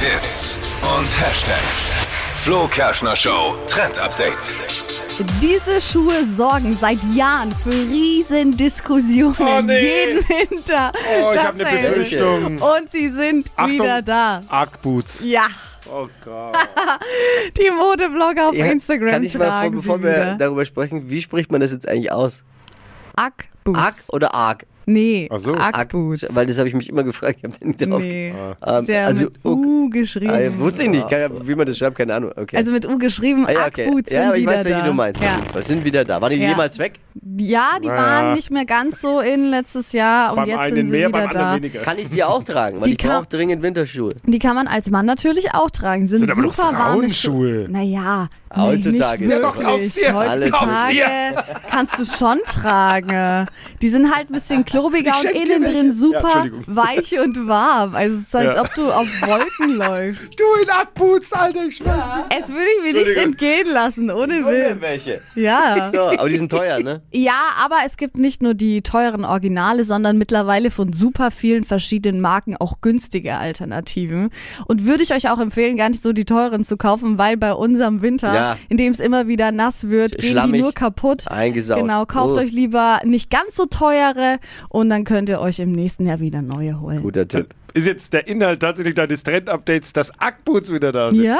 [0.00, 1.92] Hits und Hashtags.
[2.42, 4.54] Flo Kerschner Show Trend Update.
[5.40, 9.80] Diese Schuhe sorgen seit Jahren für riesen Diskussionen Oh, nee.
[10.06, 10.92] jeden Winter.
[10.94, 11.88] Oh, ich habe eine.
[11.88, 12.58] Befürchtung.
[12.60, 13.74] Und sie sind Achtung.
[13.74, 14.42] wieder da.
[14.48, 15.24] Arc-Boots.
[15.24, 15.46] Ja,
[15.86, 16.56] Oh Gott.
[17.58, 20.36] die Modeblogger auf Ja, Instagram Kann ich mal, vor, bevor wir wieder.
[20.38, 22.42] darüber sprechen, wie spricht man das jetzt eigentlich aus?
[23.16, 23.78] Ack Boots.
[23.78, 24.66] Arc oder Arc?
[24.86, 25.52] Nee, Ach so.
[25.54, 26.26] Ack Arc, Boots.
[26.34, 27.38] Weil das habe ich mich immer gefragt.
[27.42, 28.00] Ich habe nicht drauf.
[28.00, 28.34] Nee,
[28.66, 30.32] Ähm, ja also, mit U geschrieben.
[30.32, 32.32] Ah, wusste ich nicht, Keine- wie man das schreibt, keine Ahnung.
[32.36, 32.56] Okay.
[32.56, 33.90] Also mit U geschrieben, ah, ja, okay.
[33.90, 34.86] Boots ja, sind aber ich wieder weiß, welche da.
[34.86, 35.22] du meinst.
[35.22, 35.62] Ja.
[35.62, 36.20] Sind wieder da.
[36.20, 36.48] Waren die Ja.
[36.50, 36.94] jemals weg?
[37.38, 40.86] ja, die waren nicht mehr ganz so in letztes Jahr und beim jetzt einen sind
[40.86, 41.56] sie mehr, wieder da.
[41.56, 41.80] weniger.
[41.80, 42.76] Kann ich die auch tragen?
[42.78, 44.10] Weil Die ich kann- brauche dringend Winterschuhe.
[44.26, 46.06] Die kann man als Mann natürlich auch tragen.
[46.08, 47.64] Sind, Sind aber doch super warme Frauenschuhe.
[47.64, 47.66] Schuhe.
[47.70, 49.82] Naja, Heutzutage nicht ist doch wirklich.
[49.82, 50.16] kauf's dir.
[50.16, 51.04] Alles Kauf's dir.
[51.06, 53.46] Heutzutage kannst du schon tragen.
[53.82, 56.76] Die sind halt ein bisschen klobiger und innen drin Ja, super Entschuldigung.
[56.76, 57.94] weich und warm.
[57.94, 58.60] Also es ist, als Ja.
[58.62, 60.38] ob du auf Wolken läufst.
[60.38, 62.04] Du in Arc-Boots, Alter, ich schwör's.
[62.40, 64.80] Es würde ich mir nicht entgehen lassen, ohne Witz.
[64.80, 65.20] Welche?
[65.34, 65.90] Ja.
[65.92, 67.02] So, aber die sind teuer, ne?
[67.12, 72.20] Ja, aber es gibt nicht nur die teuren Originale, sondern mittlerweile von super vielen verschiedenen
[72.20, 74.30] Marken auch günstige Alternativen.
[74.66, 77.52] Und würde ich euch auch empfehlen, gar nicht so die teuren zu kaufen, weil bei
[77.52, 78.56] unserem Winter, Ja.
[78.68, 80.54] in dem es immer wieder nass wird, gehen Schlammig.
[80.54, 81.24] die nur kaputt.
[81.30, 81.80] Eingesaugt.
[81.80, 82.40] Genau, kauft Oh.
[82.40, 86.42] euch lieber nicht ganz so teure und dann könnt ihr euch im nächsten Jahr wieder
[86.42, 87.02] neue holen.
[87.02, 87.48] Guter Tipp.
[87.74, 91.24] Ist jetzt der Inhalt tatsächlich deines Trend-Updates, dass Arc-Boots wieder da sind?
[91.24, 91.38] Ja?